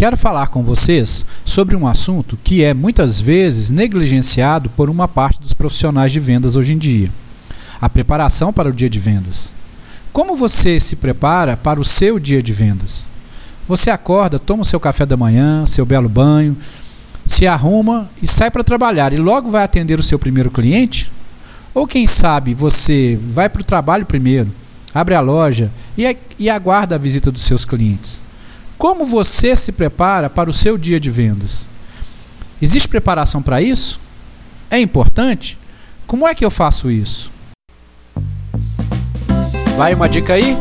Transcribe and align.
Quero 0.00 0.16
falar 0.16 0.46
com 0.46 0.62
vocês 0.62 1.26
sobre 1.44 1.76
um 1.76 1.86
assunto 1.86 2.38
que 2.42 2.64
é 2.64 2.72
muitas 2.72 3.20
vezes 3.20 3.68
negligenciado 3.68 4.70
por 4.70 4.88
uma 4.88 5.06
parte 5.06 5.42
dos 5.42 5.52
profissionais 5.52 6.10
de 6.10 6.18
vendas 6.18 6.56
hoje 6.56 6.72
em 6.72 6.78
dia: 6.78 7.10
a 7.78 7.86
preparação 7.86 8.50
para 8.50 8.70
o 8.70 8.72
dia 8.72 8.88
de 8.88 8.98
vendas. 8.98 9.52
Como 10.10 10.34
você 10.34 10.80
se 10.80 10.96
prepara 10.96 11.54
para 11.54 11.78
o 11.78 11.84
seu 11.84 12.18
dia 12.18 12.42
de 12.42 12.50
vendas? 12.50 13.08
Você 13.68 13.90
acorda, 13.90 14.38
toma 14.38 14.62
o 14.62 14.64
seu 14.64 14.80
café 14.80 15.04
da 15.04 15.18
manhã, 15.18 15.66
seu 15.66 15.84
belo 15.84 16.08
banho, 16.08 16.56
se 17.22 17.46
arruma 17.46 18.08
e 18.22 18.26
sai 18.26 18.50
para 18.50 18.64
trabalhar 18.64 19.12
e 19.12 19.18
logo 19.18 19.50
vai 19.50 19.64
atender 19.64 20.00
o 20.00 20.02
seu 20.02 20.18
primeiro 20.18 20.50
cliente? 20.50 21.12
Ou 21.74 21.86
quem 21.86 22.06
sabe 22.06 22.54
você 22.54 23.20
vai 23.28 23.50
para 23.50 23.60
o 23.60 23.64
trabalho 23.64 24.06
primeiro, 24.06 24.50
abre 24.94 25.14
a 25.14 25.20
loja 25.20 25.70
e, 25.98 26.16
e 26.38 26.48
aguarda 26.48 26.94
a 26.94 26.98
visita 26.98 27.30
dos 27.30 27.42
seus 27.42 27.66
clientes? 27.66 28.29
Como 28.80 29.04
você 29.04 29.54
se 29.54 29.72
prepara 29.72 30.30
para 30.30 30.48
o 30.48 30.54
seu 30.54 30.78
dia 30.78 30.98
de 30.98 31.10
vendas? 31.10 31.68
Existe 32.62 32.88
preparação 32.88 33.42
para 33.42 33.60
isso? 33.60 34.00
É 34.70 34.80
importante? 34.80 35.58
Como 36.06 36.26
é 36.26 36.34
que 36.34 36.42
eu 36.42 36.50
faço 36.50 36.90
isso? 36.90 37.30
Vai 39.76 39.92
uma 39.92 40.08
dica 40.08 40.32
aí? 40.32 40.56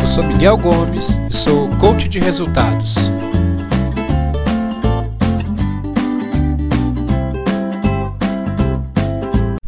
Eu 0.00 0.06
sou 0.06 0.24
Miguel 0.24 0.56
Gomes 0.56 1.20
e 1.28 1.34
sou 1.34 1.68
coach 1.76 2.08
de 2.08 2.18
resultados. 2.18 2.94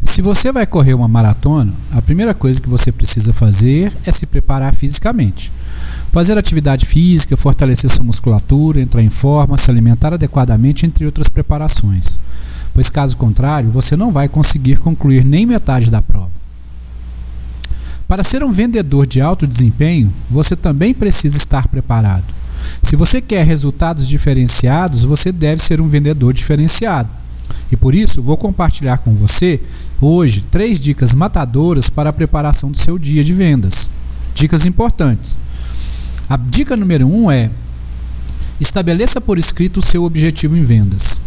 Se 0.01 0.23
você 0.23 0.51
vai 0.51 0.65
correr 0.65 0.95
uma 0.95 1.07
maratona, 1.07 1.71
a 1.91 2.01
primeira 2.01 2.33
coisa 2.33 2.59
que 2.59 2.69
você 2.69 2.91
precisa 2.91 3.31
fazer 3.31 3.93
é 4.07 4.11
se 4.11 4.25
preparar 4.25 4.73
fisicamente. 4.73 5.51
Fazer 6.13 6.37
atividade 6.37 6.85
física, 6.85 7.35
fortalecer 7.35 7.89
sua 7.89 8.05
musculatura, 8.05 8.79
entrar 8.79 9.01
em 9.01 9.09
forma, 9.09 9.57
se 9.57 9.71
alimentar 9.71 10.13
adequadamente, 10.13 10.85
entre 10.85 11.07
outras 11.07 11.27
preparações. 11.27 12.19
Pois, 12.71 12.87
caso 12.87 13.17
contrário, 13.17 13.71
você 13.71 13.97
não 13.97 14.11
vai 14.11 14.29
conseguir 14.29 14.77
concluir 14.77 15.25
nem 15.25 15.47
metade 15.47 15.89
da 15.89 16.03
prova. 16.03 16.29
Para 18.07 18.21
ser 18.21 18.43
um 18.43 18.51
vendedor 18.51 19.07
de 19.07 19.21
alto 19.21 19.47
desempenho, 19.47 20.13
você 20.29 20.55
também 20.55 20.93
precisa 20.93 21.35
estar 21.35 21.67
preparado. 21.67 22.25
Se 22.83 22.95
você 22.95 23.19
quer 23.19 23.43
resultados 23.43 24.07
diferenciados, 24.07 25.05
você 25.05 25.31
deve 25.31 25.63
ser 25.63 25.81
um 25.81 25.89
vendedor 25.89 26.31
diferenciado. 26.31 27.09
E 27.71 27.75
por 27.75 27.95
isso, 27.95 28.21
vou 28.21 28.37
compartilhar 28.37 28.99
com 28.99 29.15
você 29.15 29.59
hoje 29.99 30.45
três 30.51 30.79
dicas 30.79 31.15
matadoras 31.15 31.89
para 31.89 32.11
a 32.11 32.13
preparação 32.13 32.69
do 32.69 32.77
seu 32.77 32.99
dia 32.99 33.23
de 33.23 33.33
vendas. 33.33 33.89
Dicas 34.35 34.63
importantes. 34.67 35.39
A 36.33 36.37
dica 36.37 36.75
número 36.75 37.07
um 37.07 37.29
é: 37.29 37.47
estabeleça 38.59 39.21
por 39.21 39.37
escrito 39.37 39.77
o 39.77 39.83
seu 39.83 40.03
objetivo 40.03 40.57
em 40.57 40.63
vendas. 40.63 41.21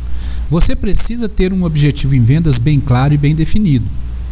Você 0.50 0.74
precisa 0.74 1.28
ter 1.28 1.52
um 1.52 1.62
objetivo 1.62 2.16
em 2.16 2.20
vendas 2.20 2.58
bem 2.58 2.80
claro 2.80 3.14
e 3.14 3.16
bem 3.16 3.32
definido. 3.32 3.84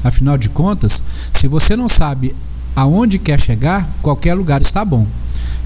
Afinal 0.02 0.36
de 0.36 0.48
contas, 0.48 1.00
se 1.32 1.46
você 1.46 1.76
não 1.76 1.88
sabe 1.88 2.34
aonde 2.74 3.20
quer 3.20 3.38
chegar, 3.38 3.88
qualquer 4.02 4.34
lugar 4.34 4.60
está 4.60 4.84
bom. 4.84 5.06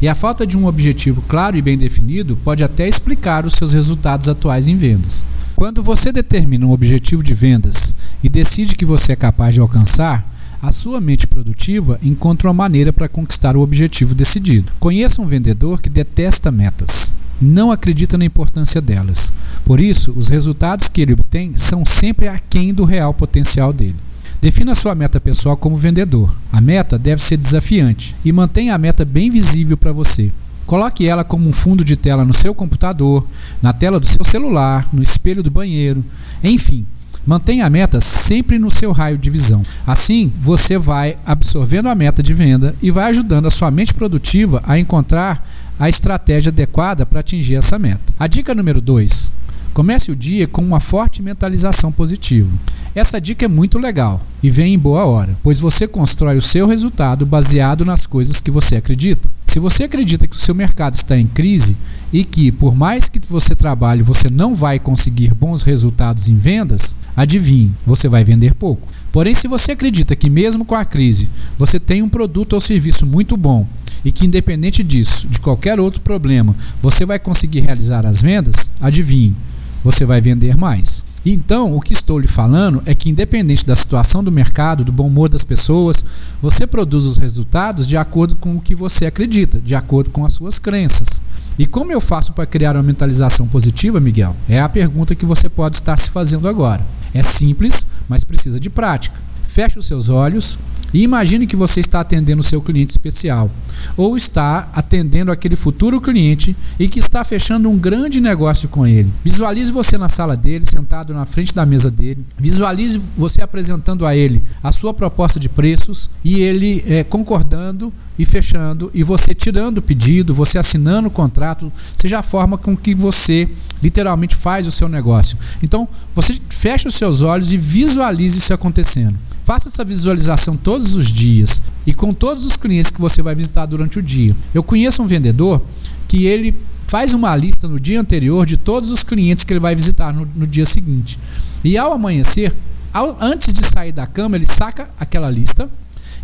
E 0.03 0.07
a 0.07 0.15
falta 0.15 0.47
de 0.47 0.59
um 0.59 0.67
objetivo 0.67 1.23
claro 1.23 1.57
e 1.57 1.63
bem 1.63 1.79
definido 1.79 2.37
pode 2.45 2.63
até 2.63 2.87
explicar 2.87 3.47
os 3.47 3.55
seus 3.55 3.73
resultados 3.73 4.29
atuais 4.29 4.69
em 4.69 4.77
vendas. 4.77 5.25
Quando 5.57 5.83
você 5.83 6.13
determina 6.13 6.67
um 6.67 6.73
objetivo 6.73 7.23
de 7.23 7.33
vendas 7.33 7.95
e 8.23 8.29
decide 8.29 8.77
que 8.77 8.85
você 8.85 9.13
é 9.13 9.17
capaz 9.17 9.55
de 9.55 9.61
alcançar, 9.61 10.23
a 10.61 10.73
sua 10.73 11.01
mente 11.01 11.27
produtiva 11.27 11.99
encontra 12.03 12.49
uma 12.49 12.55
maneira 12.55 12.93
para 12.93 13.09
conquistar 13.09 13.57
o 13.57 13.61
objetivo 13.61 14.15
decidido. 14.15 14.73
Conheça 14.81 15.23
um 15.23 15.27
vendedor 15.27 15.81
que 15.81 15.89
detesta 15.89 16.51
metas. 16.51 17.15
Não 17.41 17.71
acredita 17.71 18.19
na 18.19 18.25
importância 18.25 18.81
delas. 18.81 19.33
Por 19.65 19.81
isso, 19.81 20.13
os 20.17 20.29
resultados 20.29 20.89
que 20.89 21.01
ele 21.01 21.13
obtém 21.13 21.53
são 21.55 21.87
sempre 21.87 22.27
aquém 22.27 22.75
do 22.75 22.85
real 22.85 23.15
potencial 23.15 23.73
dele. 23.73 23.95
Defina 24.41 24.75
sua 24.75 24.95
meta 24.95 25.21
pessoal 25.21 25.57
como 25.57 25.77
vendedor. 25.77 26.35
A 26.53 26.61
meta 26.61 26.99
deve 26.99 27.23
ser 27.23 27.37
desafiante 27.37 28.15
e 28.25 28.33
mantenha 28.33 28.75
a 28.75 28.79
meta 28.79 29.05
bem 29.05 29.31
visível 29.31 29.77
para 29.77 29.93
você. 29.93 30.31
Coloque 30.67 31.07
ela 31.07 31.25
como 31.25 31.49
um 31.49 31.53
fundo 31.53 31.85
de 31.85 31.97
tela 31.97 32.25
no 32.25 32.35
seu 32.35 32.55
computador, 32.55 33.27
na 33.63 33.73
tela 33.73 33.99
do 33.99 34.07
seu 34.07 34.23
celular, 34.23 34.87
no 34.93 35.03
espelho 35.03 35.43
do 35.43 35.51
banheiro, 35.51 36.05
enfim. 36.45 36.85
Mantenha 37.29 37.67
a 37.67 37.71
meta 37.71 38.01
sempre 38.01 38.59
no 38.59 38.71
seu 38.71 38.91
raio 38.91 39.19
de 39.19 39.29
visão. 39.29 39.63
Assim, 39.87 40.33
você 40.39 40.79
vai 40.79 41.15
absorvendo 41.27 41.91
a 41.91 41.95
meta 41.95 42.23
de 42.23 42.33
venda 42.33 42.75
e 42.81 42.91
vai 42.91 43.11
ajudando 43.11 43.45
a 43.45 43.51
sua 43.51 43.71
mente 43.71 43.93
produtiva 43.93 44.63
a 44.67 44.79
encontrar 44.79 45.47
a 45.79 45.91
estratégia 45.91 46.49
adequada 46.49 47.05
para 47.05 47.21
atingir 47.21 47.57
essa 47.57 47.79
meta. 47.79 48.15
A 48.19 48.27
dica 48.27 48.55
número 48.55 48.81
2: 48.81 49.33
comece 49.75 50.11
o 50.11 50.17
dia 50.17 50.49
com 50.49 50.63
uma 50.63 50.81
forte 50.81 51.23
mentalização 51.23 51.93
positiva. 51.93 52.49
Essa 52.95 53.21
dica 53.21 53.45
é 53.45 53.49
muito 53.49 53.79
legal 53.79 54.19
e 54.43 54.49
vem 54.49 54.73
em 54.73 54.79
boa 54.79 55.05
hora, 55.05 55.37
pois 55.43 55.61
você 55.61 55.87
constrói 55.87 56.39
o 56.39 56.43
seu 56.43 56.67
resultado 56.67 57.27
baseado 57.27 57.85
nas 57.85 58.07
coisas 58.07 58.41
que 58.41 58.51
você 58.51 58.77
acredita. 58.77 59.29
Se 59.49 59.59
você 59.59 59.85
acredita 59.85 60.29
que 60.29 60.37
o 60.37 60.39
seu 60.39 60.55
mercado 60.55 60.93
está 60.93 61.19
em 61.19 61.27
crise 61.27 61.75
e 62.13 62.23
que, 62.23 62.53
por 62.53 62.77
mais 62.77 63.09
que 63.09 63.19
você 63.31 63.55
trabalhe, 63.57 64.03
você 64.03 64.29
não 64.29 64.55
vai 64.55 64.79
conseguir 64.79 65.35
bons 65.35 65.63
resultados 65.63 66.29
em 66.29 66.37
vendas, 66.37 66.99
adivinhe, 67.17 67.73
você 67.87 68.09
vai 68.09 68.23
vender 68.23 68.55
pouco. 68.55 68.87
Porém, 69.11 69.35
se 69.35 69.49
você 69.49 69.73
acredita 69.73 70.15
que, 70.15 70.29
mesmo 70.29 70.67
com 70.67 70.75
a 70.75 70.85
crise, 70.85 71.31
você 71.59 71.81
tem 71.81 72.03
um 72.03 72.11
produto 72.11 72.53
ou 72.53 72.61
serviço 72.61 73.07
muito 73.07 73.39
bom 73.39 73.67
e 74.05 74.13
que, 74.13 74.27
independente 74.27 74.85
disso, 74.85 75.27
de 75.29 75.41
qualquer 75.41 75.81
outro 75.81 76.03
problema, 76.03 76.55
você 76.83 77.07
vai 77.07 77.19
conseguir 77.19 77.61
realizar 77.61 78.05
as 78.05 78.21
vendas, 78.21 78.71
adivinhe, 78.83 79.35
você 79.83 80.05
vai 80.05 80.21
vender 80.21 80.59
mais. 80.59 81.03
Então, 81.31 81.77
o 81.77 81.81
que 81.83 81.93
estou 81.93 82.19
lhe 82.19 82.27
falando 82.27 82.83
é 82.87 82.95
que, 82.95 83.11
independente 83.11 83.67
da 83.67 83.77
situação 83.77 84.25
do 84.25 84.33
mercado, 84.33 84.83
do 84.83 84.91
bom 84.91 85.09
humor 85.09 85.29
das 85.29 85.45
pessoas, 85.45 86.03
você 86.41 86.67
produz 86.67 87.05
os 87.05 87.19
resultados 87.19 87.87
de 87.87 87.99
acordo 87.99 88.35
com 88.37 88.57
o 88.57 88.61
que 88.63 88.75
você 88.75 89.05
acredita, 89.05 89.61
de 89.61 89.75
acordo 89.75 90.09
com 90.11 90.25
as 90.25 90.33
suas 90.33 90.59
crenças. 90.59 91.21
E 91.59 91.67
como 91.67 91.93
eu 91.93 92.01
faço 92.01 92.33
para 92.33 92.47
criar 92.47 92.77
uma 92.77 92.83
mentalização 92.83 93.47
positiva, 93.47 94.01
Miguel? 94.01 94.35
É 94.49 94.59
a 94.59 94.71
pergunta 94.71 95.15
que 95.15 95.27
você 95.27 95.51
pode 95.51 95.77
estar 95.77 95.99
se 95.99 96.09
fazendo 96.09 96.49
agora. 96.49 96.81
É 97.13 97.23
simples, 97.23 97.87
mas 98.09 98.25
precisa 98.25 98.59
de 98.59 98.71
prática. 98.71 99.15
Feche 99.47 99.79
os 99.79 99.87
seus 99.87 100.09
olhos 100.09 100.59
e 100.93 101.03
imagine 101.03 101.47
que 101.47 101.57
você 101.57 101.81
está 101.81 102.01
atendendo 102.01 102.41
o 102.41 102.45
seu 102.45 102.61
cliente 102.61 102.91
especial 102.91 103.51
ou 103.97 104.17
está 104.17 104.69
atendendo 104.75 105.31
aquele 105.31 105.57
futuro 105.57 106.01
cliente 106.01 106.57
e 106.79 106.89
que 106.89 106.99
está 106.99 107.23
fechando 107.25 107.69
um 107.69 107.79
grande 107.79 108.21
negócio 108.21 108.69
com 108.69 108.87
ele. 108.87 109.11
Visualize 109.25 109.71
você 109.73 109.99
na 109.99 110.09
sala 110.09 110.37
dele, 110.37 110.65
sentado 110.67 111.13
na 111.13 111.27
frente 111.27 111.55
da 111.55 111.67
mesa 111.67 111.91
dele. 111.91 112.25
Visualize 112.39 113.01
você 113.17 113.43
apresentando 113.43 114.07
a 114.07 114.17
ele 114.17 114.43
a 114.63 114.73
sua 114.73 114.95
proposta 114.95 115.39
de 115.39 115.49
preços 115.49 116.11
e 116.25 116.41
ele 116.41 116.83
é, 116.87 117.05
concordando 117.05 117.93
e 118.19 118.25
fechando 118.25 118.91
e 118.93 119.05
você 119.05 119.33
tirando 119.33 119.79
o 119.79 119.83
pedido, 119.83 120.35
você 120.35 120.59
assinando 120.59 121.09
o 121.09 121.11
contrato, 121.11 121.71
seja 121.97 122.19
a 122.19 122.23
forma 122.23 122.59
com 122.59 122.77
que 122.77 122.95
você 122.95 123.49
literalmente 123.83 124.35
faz 124.35 124.67
o 124.67 124.73
seu 124.73 124.89
negócio. 124.89 125.39
Então, 125.63 125.87
você 126.15 126.37
fecha 126.49 126.89
os 126.89 126.95
seus 126.95 127.23
olhos 127.23 127.53
e 127.53 127.57
visualize 127.57 128.39
isso 128.39 128.53
acontecendo. 128.53 129.17
Faça 129.49 129.67
essa 129.67 129.83
visualização 129.83 130.59
todos 130.59 130.95
os 130.95 131.11
dias 131.11 131.63
e 131.87 131.95
com 131.95 132.13
todos 132.13 132.45
os 132.45 132.59
clientes 132.59 132.91
que 132.91 133.01
você 133.01 133.23
vai 133.23 133.35
visitar 133.35 133.65
durante 133.65 133.99
o 133.99 134.03
dia. 134.03 134.37
Eu 134.53 134.63
conheço 134.63 135.03
um 135.03 135.07
vendedor 135.07 135.59
que 136.07 136.27
ele 136.27 136.55
faz 136.87 137.15
uma 137.15 137.35
lista 137.35 137.67
no 137.67 137.81
dia 137.81 137.99
anterior 137.99 138.45
de 138.45 138.59
todos 138.59 138.91
os 138.91 139.03
clientes 139.03 139.45
que 139.45 139.53
ele 139.55 139.59
vai 139.59 139.75
visitar 139.75 140.13
no, 140.13 140.29
no 140.37 140.47
dia 140.47 140.67
seguinte. 140.67 141.19
E 141.65 141.79
ao 141.79 141.95
amanhecer, 141.95 142.55
ao, 142.93 143.17
antes 143.23 143.55
de 143.55 143.65
sair 143.65 143.91
da 143.91 144.07
cama, 144.07 144.37
ele 144.37 144.47
saca 144.47 144.87
aquela 145.01 145.31
lista 145.31 145.67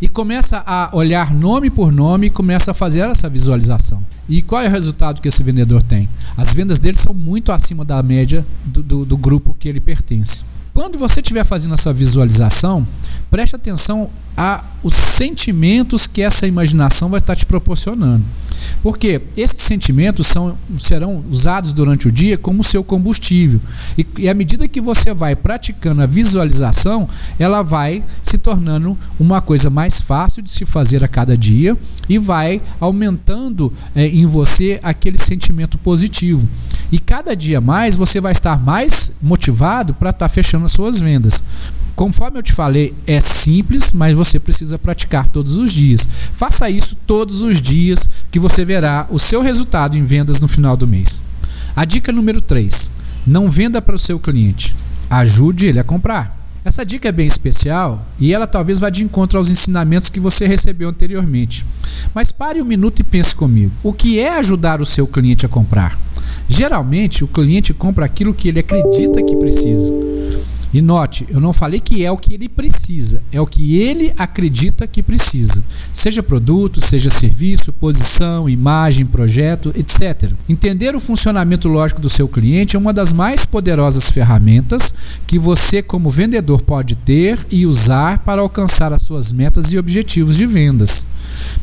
e 0.03 0.07
começa 0.07 0.63
a 0.67 0.91
olhar 0.93 1.33
nome 1.33 1.71
por 1.71 1.91
nome 1.91 2.27
e 2.27 2.31
começa 2.31 2.73
a 2.73 2.75
fazer 2.75 3.09
essa 3.09 3.31
visualização. 3.31 4.03
E 4.29 4.43
qual 4.43 4.61
é 4.61 4.69
o 4.69 4.71
resultado 4.71 5.23
que 5.23 5.29
esse 5.29 5.43
vendedor 5.43 5.83
tem? 5.83 6.07
As 6.37 6.53
vendas 6.53 6.79
dele 6.79 6.99
são 6.99 7.15
muito 7.15 7.53
acima 7.53 7.87
da 7.87 8.03
média 8.03 8.45
do, 8.67 8.83
do, 8.83 9.07
do 9.07 9.17
grupo 9.17 9.57
que 9.59 9.67
ele 9.67 9.81
pertence. 9.81 10.45
Quando 10.75 10.99
você 10.99 11.21
estiver 11.21 11.45
fazendo 11.45 11.75
essa 11.75 11.93
visualização, 11.93 12.85
preste 13.31 13.55
atenção 13.55 14.11
aos 14.37 14.93
sentimentos 14.93 16.09
que 16.09 16.21
essa 16.21 16.49
imaginação 16.49 17.09
vai 17.09 17.21
estar 17.21 17.37
te 17.37 17.47
proporcionando. 17.47 18.25
Porque 18.83 19.21
esses 19.37 19.63
sentimentos 19.63 20.27
são, 20.27 20.57
serão 20.77 21.25
usados 21.31 21.73
durante 21.73 22.09
o 22.09 22.13
dia 22.13 22.37
como 22.37 22.65
seu 22.65 22.83
combustível. 22.83 23.61
E, 23.97 24.07
e 24.19 24.29
à 24.29 24.35
medida 24.35 24.67
que 24.67 24.81
você 24.81 25.15
vai 25.15 25.37
praticando 25.37 26.03
a 26.03 26.07
visualização, 26.07 27.09
ela 27.39 27.63
vai 27.63 28.03
se 28.23 28.37
tornando 28.37 28.99
uma 29.19 29.41
coisa 29.41 29.71
mais 29.71 30.01
fácil 30.01 30.43
de 30.43 30.51
se 30.51 30.67
fazer 30.67 31.05
a 31.05 31.09
cada 31.09 31.37
dia 31.39 31.77
e 32.09 32.19
vai 32.19 32.61
aumentando 32.81 33.73
é, 33.95 34.09
em 34.09 34.27
você 34.27 34.81
aquele 34.83 35.19
sentimento 35.19 35.79
positivo. 35.79 36.47
E 36.93 36.99
cada 36.99 37.35
dia 37.35 37.61
mais 37.61 37.97
você 37.97 38.21
vai 38.21 38.33
estar 38.33 38.59
mais 38.61 39.13
motivado 39.23 39.95
para 39.95 40.11
estar 40.11 40.29
fechando 40.29 40.67
as 40.67 40.73
suas 40.73 41.01
vendas. 41.01 41.43
Conforme 41.97 42.39
eu 42.39 42.43
te 42.43 42.53
falei, 42.53 42.93
é 43.07 43.21
simples, 43.21 43.93
mas 43.93 44.15
você 44.15 44.41
precisa 44.41 44.79
praticar 44.79 45.29
todos 45.29 45.57
os 45.57 45.73
dias. 45.73 46.07
Faça 46.37 46.69
isso 46.69 46.97
todos 47.07 47.41
os 47.41 47.63
dias 47.63 48.27
que 48.31 48.41
você 48.41 48.65
verá 48.65 49.07
o 49.11 49.19
seu 49.19 49.41
resultado 49.41 49.97
em 49.97 50.05
vendas 50.05 50.41
no 50.41 50.49
final 50.49 50.77
do 50.77 50.89
mês. 50.89 51.23
A 51.77 51.85
dica 51.85 52.11
número 52.11 52.41
3: 52.41 52.91
não 53.27 53.51
venda 53.51 53.81
para 53.81 53.95
o 53.95 53.99
seu 53.99 54.19
cliente, 54.19 54.75
ajude 55.09 55.67
ele 55.67 55.79
a 55.79 55.85
comprar. 55.85 56.35
Essa 56.65 56.85
dica 56.85 57.09
é 57.09 57.13
bem 57.13 57.27
especial 57.27 58.05
e 58.19 58.33
ela 58.33 58.47
talvez 58.47 58.81
vá 58.81 58.89
de 58.89 59.05
encontro 59.05 59.39
aos 59.39 59.51
ensinamentos 59.51 60.09
que 60.09 60.19
você 60.19 60.47
recebeu 60.47 60.89
anteriormente. 60.89 61.65
Mas 62.15 62.33
pare 62.33 62.61
um 62.61 62.65
minuto 62.65 63.01
e 63.01 63.05
pense 63.05 63.37
comigo: 63.37 63.71
o 63.83 63.93
que 63.93 64.19
é 64.19 64.39
ajudar 64.39 64.81
o 64.81 64.87
seu 64.87 65.07
cliente 65.07 65.45
a 65.45 65.49
comprar? 65.49 65.97
Geralmente, 66.49 67.25
o 67.25 67.29
cliente 67.29 67.75
compra 67.75 68.05
aquilo 68.05 68.35
que 68.35 68.49
ele 68.49 68.61
acredita 68.61 69.23
que 69.23 69.37
precisa. 69.37 69.93
E 70.75 70.83
note, 70.83 71.25
eu 71.31 71.39
não 71.39 71.53
falei 71.53 71.79
que 71.79 72.05
é 72.05 72.11
o 72.11 72.17
que 72.17 72.35
ele 72.35 72.49
precisa, 72.49 73.23
é 73.31 73.41
o 73.41 73.47
que 73.47 73.81
ele 73.81 74.13
acredita 74.19 74.89
que 74.89 75.05
precisa. 75.05 75.63
Seja 75.69 76.21
produto, 76.21 76.81
seja 76.81 77.09
serviço, 77.11 77.73
posição, 77.75 78.51
imagem, 78.51 79.07
projeto, 79.07 79.73
etc. 79.77 80.33
Entender 80.49 80.97
o 80.97 81.01
funcionamento 81.01 81.69
lógico 81.69 82.01
do 82.01 82.09
seu 82.09 82.27
cliente 82.27 82.75
é 82.75 82.79
uma 82.79 82.93
das 82.93 83.13
mais 83.13 83.47
poderosas 83.47 84.11
ferramentas 84.11 85.21
que 85.29 85.39
você, 85.39 85.81
como 85.81 86.11
vendedor, 86.11 86.61
pode 86.63 86.97
ter 86.97 87.39
e 87.53 87.67
usar 87.67 88.19
para 88.19 88.41
alcançar 88.41 88.93
as 88.93 89.03
suas 89.03 89.33
metas 89.33 89.73
e 89.73 89.79
objetivos 89.79 90.39
de 90.39 90.47
vendas. 90.47 91.07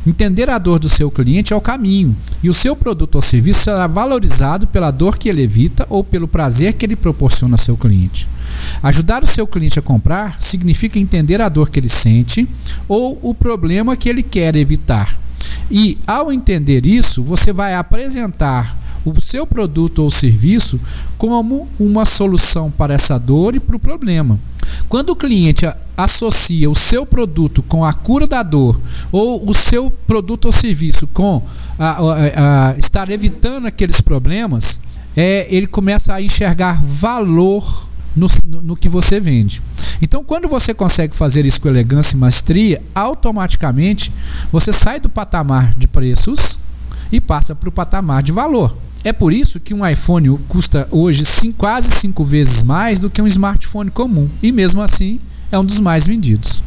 Entender 0.07 0.49
a 0.49 0.57
dor 0.57 0.79
do 0.79 0.87
seu 0.87 1.11
cliente 1.11 1.51
é 1.51 1.55
o 1.55 1.59
caminho, 1.59 2.15
e 2.41 2.49
o 2.49 2.53
seu 2.53 2.77
produto 2.77 3.15
ou 3.15 3.21
serviço 3.21 3.65
será 3.65 3.87
valorizado 3.87 4.67
pela 4.67 4.89
dor 4.89 5.17
que 5.17 5.27
ele 5.27 5.41
evita 5.41 5.85
ou 5.89 6.01
pelo 6.01 6.29
prazer 6.29 6.71
que 6.73 6.85
ele 6.85 6.95
proporciona 6.95 7.55
ao 7.55 7.57
seu 7.57 7.75
cliente. 7.75 8.25
Ajudar 8.83 9.23
o 9.23 9.27
seu 9.27 9.45
cliente 9.45 9.79
a 9.79 9.81
comprar 9.81 10.39
significa 10.39 10.99
entender 10.99 11.41
a 11.41 11.49
dor 11.49 11.69
que 11.69 11.79
ele 11.79 11.89
sente 11.89 12.47
ou 12.87 13.19
o 13.21 13.33
problema 13.33 13.95
que 13.95 14.09
ele 14.09 14.23
quer 14.23 14.55
evitar. 14.55 15.17
E 15.69 15.97
ao 16.05 16.31
entender 16.31 16.85
isso, 16.85 17.23
você 17.23 17.53
vai 17.53 17.75
apresentar 17.75 18.77
o 19.05 19.19
seu 19.19 19.47
produto 19.47 20.03
ou 20.03 20.11
serviço 20.11 20.79
como 21.17 21.67
uma 21.79 22.05
solução 22.05 22.69
para 22.69 22.93
essa 22.93 23.17
dor 23.17 23.55
e 23.55 23.59
para 23.59 23.75
o 23.75 23.79
problema. 23.79 24.39
Quando 24.87 25.11
o 25.11 25.15
cliente 25.15 25.65
associa 25.97 26.69
o 26.69 26.75
seu 26.75 27.05
produto 27.05 27.63
com 27.63 27.85
a 27.85 27.93
cura 27.93 28.27
da 28.27 28.43
dor 28.43 28.79
ou 29.11 29.49
o 29.49 29.53
seu 29.53 29.89
produto 29.89 30.45
ou 30.45 30.51
serviço 30.51 31.07
com 31.07 31.41
a, 31.79 31.89
a, 31.89 32.69
a 32.69 32.77
estar 32.77 33.09
evitando 33.09 33.67
aqueles 33.67 34.01
problemas, 34.01 34.79
é, 35.15 35.47
ele 35.53 35.67
começa 35.67 36.13
a 36.13 36.21
enxergar 36.21 36.81
valor 36.83 37.63
no, 38.15 38.27
no, 38.45 38.75
que 38.75 38.89
você 38.89 39.19
vende. 39.19 39.61
Então, 40.01 40.23
quando 40.23 40.47
você 40.47 40.73
consegue 40.73 41.15
fazer 41.15 41.45
isso 41.45 41.61
com 41.61 41.67
elegância 41.67 42.15
e 42.15 42.19
maestria, 42.19 42.81
automaticamente 42.93 44.11
você 44.51 44.73
sai 44.73 44.99
do 44.99 45.09
patamar 45.09 45.73
de 45.75 45.87
preços 45.87 46.59
e 47.11 47.21
passa 47.21 47.55
para 47.55 47.69
o 47.69 47.71
patamar 47.71 48.23
de 48.23 48.31
valor. 48.31 48.75
É 49.03 49.11
por 49.11 49.33
isso 49.33 49.59
que 49.59 49.73
um 49.73 49.85
iPhone 49.85 50.37
custa 50.47 50.87
hoje 50.91 51.25
cinco, 51.25 51.59
quase 51.59 51.91
cinco 51.91 52.23
vezes 52.23 52.61
mais 52.61 52.99
do 52.99 53.09
que 53.09 53.21
um 53.21 53.27
smartphone 53.27 53.89
comum, 53.89 54.29
e 54.43 54.51
mesmo 54.51 54.81
assim 54.81 55.19
é 55.51 55.57
um 55.57 55.65
dos 55.65 55.79
mais 55.79 56.05
vendidos. 56.05 56.63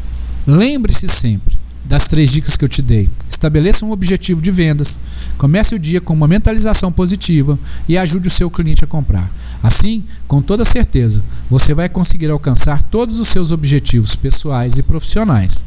Lembre-se 0.46 1.06
sempre 1.06 1.56
das 1.84 2.08
três 2.08 2.30
dicas 2.30 2.56
que 2.56 2.64
eu 2.64 2.68
te 2.68 2.82
dei. 2.82 3.08
Estabeleça 3.28 3.84
um 3.84 3.92
objetivo 3.92 4.40
de 4.40 4.50
vendas, 4.50 4.98
comece 5.38 5.74
o 5.74 5.78
dia 5.78 6.00
com 6.00 6.12
uma 6.12 6.26
mentalização 6.26 6.90
positiva 6.90 7.58
e 7.88 7.96
ajude 7.96 8.28
o 8.28 8.30
seu 8.30 8.50
cliente 8.50 8.84
a 8.84 8.86
comprar. 8.86 9.30
Assim, 9.64 10.04
com 10.28 10.42
toda 10.42 10.62
certeza, 10.62 11.24
você 11.48 11.72
vai 11.72 11.88
conseguir 11.88 12.30
alcançar 12.30 12.82
todos 12.82 13.18
os 13.18 13.28
seus 13.28 13.50
objetivos 13.50 14.14
pessoais 14.14 14.76
e 14.76 14.82
profissionais. 14.82 15.64